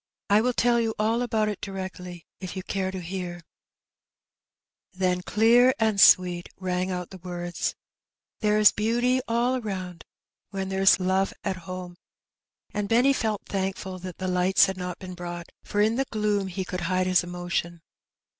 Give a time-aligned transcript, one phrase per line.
[0.31, 3.43] I will tell you all about it directly, if you care to hear/'
[4.93, 7.75] Then, clear and sweet, rang out the words
[8.41, 10.01] —There is beauty all aronnd
[10.49, 11.97] When there's love at home.*'
[12.73, 16.47] And Benny felt thankful that the lights had not been brought, for in the gloom
[16.47, 17.83] he could hide his emotion.